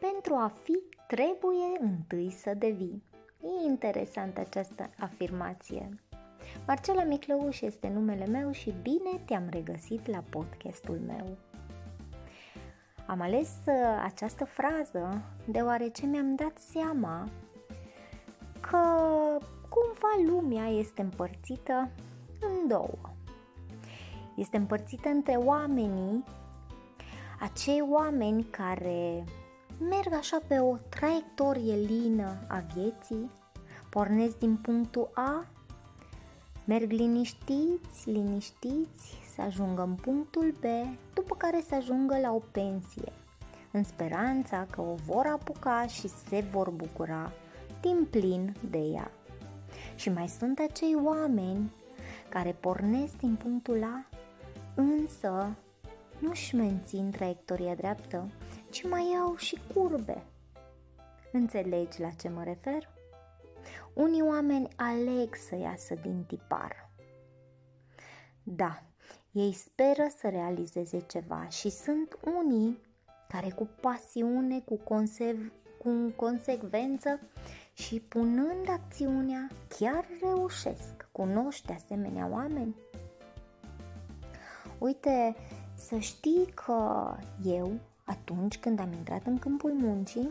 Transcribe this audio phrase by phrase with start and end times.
[0.00, 3.02] Pentru a fi, trebuie întâi să devii.
[3.42, 5.88] E interesantă această afirmație.
[6.66, 11.36] Marcela Miclăuș este numele meu și bine te-am regăsit la podcastul meu.
[13.06, 17.28] Am ales uh, această frază deoarece mi-am dat seama
[18.60, 18.78] că
[19.68, 21.90] cumva lumea este împărțită
[22.40, 22.98] în două.
[24.36, 26.24] Este împărțită între oamenii,
[27.40, 29.24] acei oameni care
[29.88, 33.30] merg așa pe o traiectorie lină a vieții,
[33.88, 35.46] pornesc din punctul A,
[36.64, 40.64] merg liniștiți, liniștiți să ajungă în punctul B,
[41.14, 43.12] după care să ajungă la o pensie,
[43.70, 47.32] în speranța că o vor apuca și se vor bucura
[47.80, 49.10] din plin de ea.
[49.94, 51.72] Și mai sunt acei oameni
[52.28, 54.06] care pornesc din punctul A,
[54.74, 55.56] însă
[56.20, 58.30] nu-și mențin traiectoria dreaptă,
[58.70, 60.22] ci mai au și curbe.
[61.32, 62.88] Înțelegi la ce mă refer?
[63.94, 66.90] Unii oameni aleg să iasă din tipar.
[68.42, 68.82] Da,
[69.32, 72.78] ei speră să realizeze ceva și sunt unii
[73.28, 77.20] care cu pasiune, cu, consev, cu consecvență
[77.72, 79.48] și punând acțiunea
[79.78, 81.08] chiar reușesc.
[81.12, 82.74] Cunoști asemenea oameni?
[84.78, 85.36] Uite,
[85.80, 87.14] să știi că
[87.44, 87.72] eu,
[88.04, 90.30] atunci când am intrat în câmpul muncii,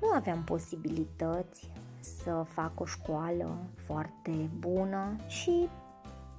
[0.00, 5.68] nu aveam posibilități să fac o școală foarte bună și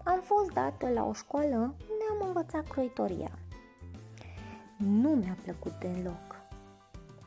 [0.03, 3.31] am fost dată la o școală unde am învățat croitoria.
[4.77, 6.35] Nu mi-a plăcut deloc.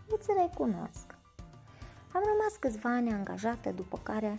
[0.09, 1.17] Îți recunosc.
[2.13, 4.39] Am rămas câțiva ani angajată, după care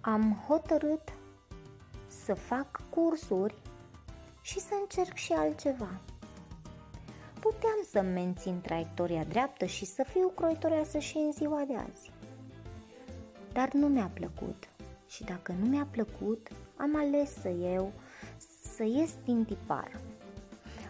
[0.00, 1.12] am hotărât
[2.06, 3.54] să fac cursuri
[4.40, 6.00] și să încerc și altceva.
[7.40, 12.12] Puteam să mențin traiectoria dreaptă și să fiu croitoreasă și în ziua de azi.
[13.52, 14.68] Dar nu mi-a plăcut
[15.06, 17.92] și dacă nu mi-a plăcut, am ales să eu
[18.62, 20.00] să ies din tipar.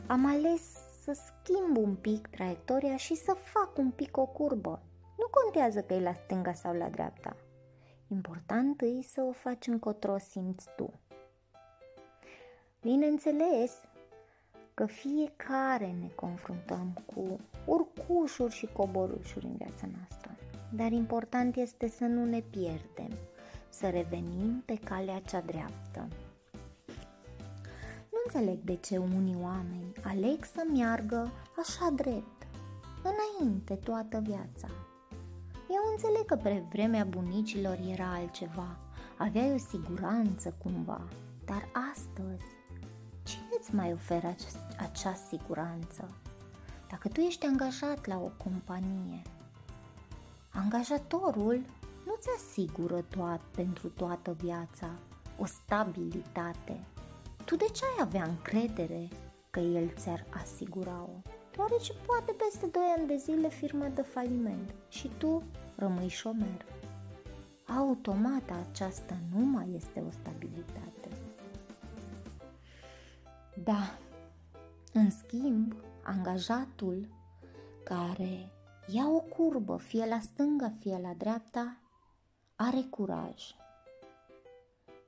[0.06, 0.62] Am ales
[1.03, 4.82] să schimb un pic traiectoria și să fac un pic o curbă.
[5.19, 7.36] Nu contează că e la stânga sau la dreapta.
[8.08, 10.99] Important e să o faci încotro simți tu.
[12.82, 13.72] Bineînțeles
[14.74, 20.30] că fiecare ne confruntăm cu urcușuri și coborușuri în viața noastră,
[20.72, 23.18] dar important este să nu ne pierdem,
[23.68, 26.08] să revenim pe calea cea dreaptă.
[28.10, 32.47] Nu înțeleg de ce unii oameni aleg să meargă așa drept,
[33.02, 34.68] înainte toată viața.
[35.68, 38.76] Eu înțeleg că pe vremea bunicilor era altceva,
[39.18, 41.08] aveai o siguranță cumva,
[41.44, 42.59] dar astăzi cine
[43.60, 44.34] îți mai oferă
[44.78, 46.09] acea siguranță?
[46.88, 49.22] Dacă tu ești angajat la o companie,
[50.53, 51.65] angajatorul
[52.06, 54.91] nu ți asigură toat pentru toată viața
[55.38, 56.84] o stabilitate.
[57.44, 59.09] Tu de ce ai avea încredere
[59.50, 61.31] că el ți-ar asigura-o?
[61.53, 65.42] Deoarece poate peste 2 ani de zile firma dă faliment și tu
[65.75, 66.65] rămâi șomer.
[67.66, 71.09] Automat aceasta nu mai este o stabilitate.
[73.70, 73.98] Da,
[74.92, 77.08] în schimb, angajatul
[77.84, 78.53] care
[78.86, 81.76] ia o curbă, fie la stânga, fie la dreapta,
[82.56, 83.42] are curaj.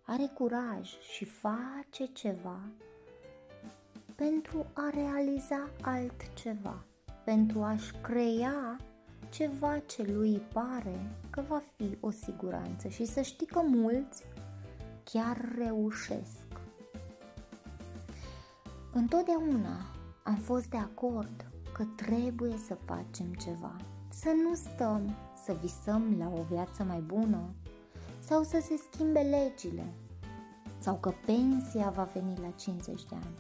[0.03, 2.59] Are curaj și face ceva
[4.15, 6.85] pentru a realiza altceva,
[7.25, 8.77] pentru a-și crea
[9.31, 14.25] ceva ce lui pare că va fi o siguranță și să știi că mulți
[15.05, 16.42] chiar reușesc.
[18.95, 19.87] Întotdeauna
[20.23, 23.77] am fost de acord că trebuie să facem ceva,
[24.09, 25.15] să nu stăm
[25.45, 27.55] să visăm la o viață mai bună
[28.19, 29.93] sau să se schimbe legile
[30.79, 33.39] sau că pensia va veni la 50 de ani.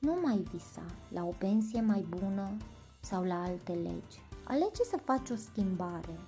[0.00, 2.56] Nu mai visa la o pensie mai bună
[3.00, 4.22] sau la alte legi.
[4.44, 6.18] Alege să faci o schimbare.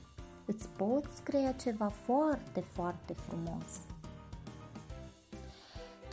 [0.44, 3.80] Îți poți crea ceva foarte, foarte frumos.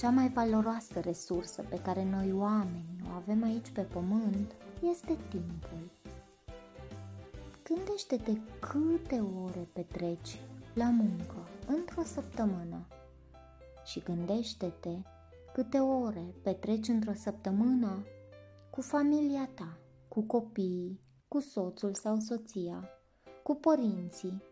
[0.04, 4.56] Cea mai valoroasă resursă pe care noi oamenii o avem aici pe pământ
[4.92, 5.92] este timpul.
[7.64, 10.40] Gândește-te câte ore petreci
[10.74, 12.88] la muncă într-o săptămână
[13.86, 14.98] și gândește-te
[15.54, 18.06] câte ore petreci într-o săptămână
[18.70, 19.78] cu familia ta,
[20.08, 22.90] cu copiii, cu soțul sau soția,
[23.44, 24.44] cu părinții.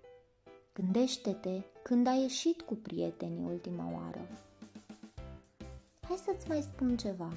[0.74, 4.28] Gândește-te când ai ieșit cu prietenii ultima oară.
[6.12, 7.32] Hai să-ți mai spun ceva.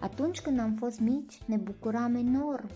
[0.00, 2.70] Atunci când am fost mici, ne bucuram enorm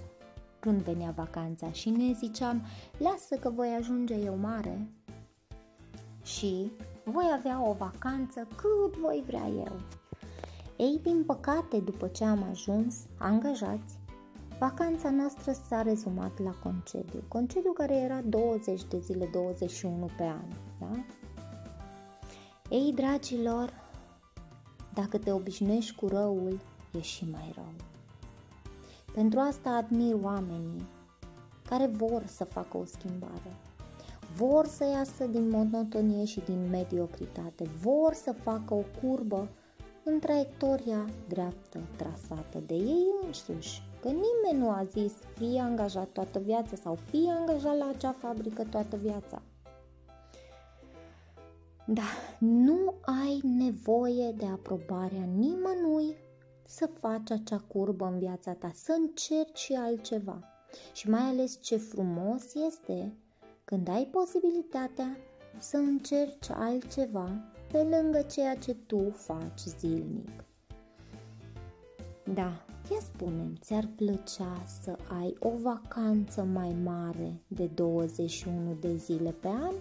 [0.61, 2.63] când venea vacanța și ne ziceam,
[2.99, 4.89] lasă că voi ajunge eu mare
[6.23, 6.73] și
[7.05, 9.81] voi avea o vacanță cât voi vrea eu.
[10.77, 13.99] Ei, din păcate, după ce am ajuns angajați,
[14.59, 17.23] vacanța noastră s-a rezumat la concediu.
[17.29, 20.49] Concediu care era 20 de zile, 21 pe an.
[20.81, 21.05] Da?
[22.71, 23.90] Ei, dragilor,
[25.01, 26.61] dacă te obișnuiești cu răul,
[26.99, 27.73] e și mai rău.
[29.15, 30.87] Pentru asta admir oamenii
[31.69, 33.57] care vor să facă o schimbare.
[34.37, 37.65] Vor să iasă din monotonie și din mediocritate.
[37.81, 39.49] Vor să facă o curbă
[40.05, 43.83] în traiectoria dreaptă trasată de ei înșiși.
[44.01, 48.65] Că nimeni nu a zis fie angajat toată viața sau fie angajat la acea fabrică
[48.65, 49.43] toată viața.
[51.93, 52.03] Da,
[52.39, 56.17] nu ai nevoie de aprobarea nimănui
[56.67, 60.45] să faci acea curbă în viața ta, să încerci și altceva.
[60.93, 63.13] Și mai ales ce frumos este
[63.65, 65.17] când ai posibilitatea
[65.59, 67.29] să încerci altceva
[67.73, 70.45] pe lângă ceea ce tu faci zilnic.
[72.35, 79.31] Da, ia spune ți-ar plăcea să ai o vacanță mai mare de 21 de zile
[79.31, 79.75] pe an?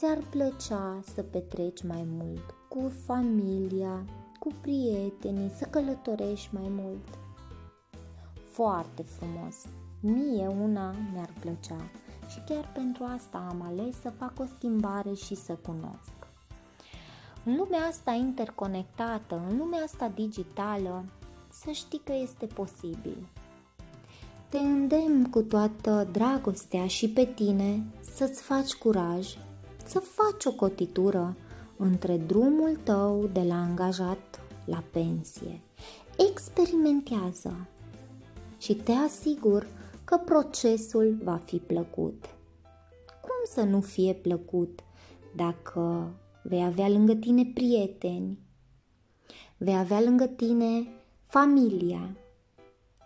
[0.00, 4.04] Ți-ar plăcea să petreci mai mult cu familia,
[4.38, 7.18] cu prietenii, să călătorești mai mult?
[8.50, 9.56] Foarte frumos!
[10.00, 11.90] Mie una mi-ar plăcea
[12.28, 16.16] și chiar pentru asta am ales să fac o schimbare și să cunosc.
[17.44, 21.04] În lumea asta interconectată, în lumea asta digitală,
[21.48, 23.26] să știi că este posibil.
[24.48, 29.36] Te îndemn cu toată dragostea și pe tine să-ți faci curaj,
[29.90, 31.36] să faci o cotitură
[31.76, 35.60] între drumul tău de la angajat la pensie.
[36.30, 37.68] Experimentează
[38.58, 39.66] și te asigur
[40.04, 42.24] că procesul va fi plăcut.
[43.20, 44.80] Cum să nu fie plăcut
[45.36, 48.38] dacă vei avea lângă tine prieteni,
[49.56, 50.86] vei avea lângă tine
[51.22, 52.16] familia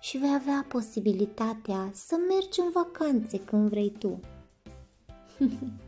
[0.01, 4.21] și vei avea posibilitatea să mergi în vacanțe când vrei tu.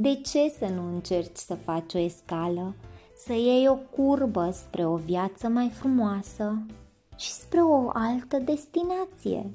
[0.00, 2.74] De ce să nu încerci să faci o escală,
[3.16, 6.62] să iei o curbă spre o viață mai frumoasă
[7.16, 9.50] și spre o altă destinație?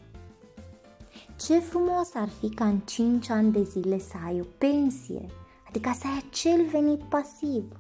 [1.40, 5.26] Ce frumos ar fi ca în 5 ani de zile să ai o pensie,
[5.68, 7.80] adică să ai acel venit pasiv.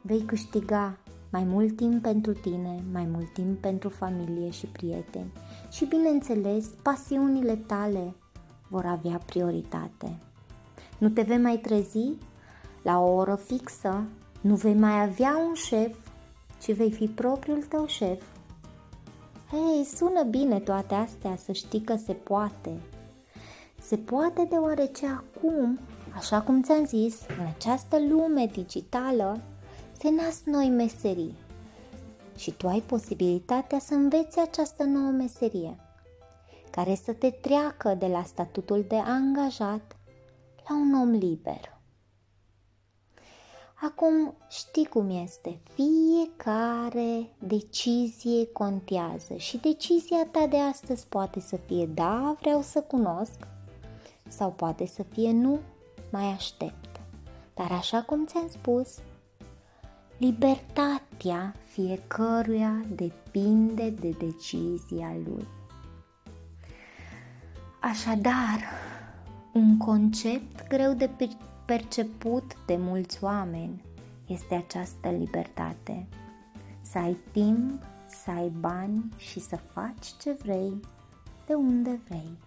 [0.00, 0.98] Vei câștiga
[1.30, 5.32] mai mult timp pentru tine, mai mult timp pentru familie și prieteni
[5.70, 8.14] și, bineînțeles, pasiunile tale
[8.68, 10.18] vor avea prioritate.
[10.98, 12.12] Nu te vei mai trezi
[12.82, 14.04] la o oră fixă,
[14.40, 15.96] nu vei mai avea un șef,
[16.60, 18.22] ci vei fi propriul tău șef.
[19.50, 22.80] Hei, sună bine toate astea, să știi că se poate.
[23.80, 25.78] Se poate deoarece acum,
[26.16, 29.40] așa cum ți-am zis, în această lume digitală,
[29.98, 31.34] se nasc noi meserii.
[32.36, 35.76] Și tu ai posibilitatea să înveți această nouă meserie,
[36.70, 39.95] care să te treacă de la statutul de angajat
[40.68, 41.74] la un om liber.
[43.74, 51.86] Acum știi cum este, fiecare decizie contează și decizia ta de astăzi poate să fie
[51.86, 53.46] da, vreau să cunosc
[54.28, 55.58] sau poate să fie nu,
[56.10, 57.00] mai aștept.
[57.54, 58.98] Dar așa cum ți-am spus,
[60.18, 65.46] libertatea fiecăruia depinde de decizia lui.
[67.80, 68.60] Așadar,
[69.56, 71.10] un concept greu de
[71.64, 73.82] perceput de mulți oameni
[74.26, 76.06] este această libertate.
[76.80, 80.80] Să ai timp, să ai bani și să faci ce vrei,
[81.46, 82.38] de unde vrei.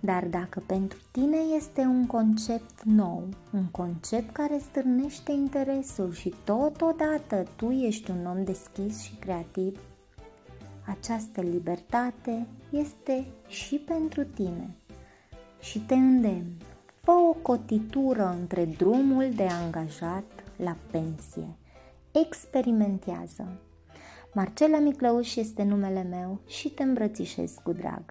[0.00, 7.46] Dar dacă pentru tine este un concept nou, un concept care stârnește interesul și totodată
[7.56, 9.80] tu ești un om deschis și creativ,
[10.86, 14.76] această libertate este și pentru tine.
[15.62, 16.52] Și te îndemn
[17.02, 20.24] Fă o cotitură între drumul de angajat
[20.56, 21.56] la pensie.
[22.12, 23.60] Experimentează.
[24.34, 28.02] Marcela Miclăuș este numele meu și te îmbrățișez cu drag.